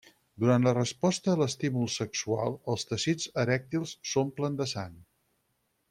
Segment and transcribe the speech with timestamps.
[0.43, 4.99] Durant la resposta a l'estímul sexual, els teixits erèctils s'omplen de sang.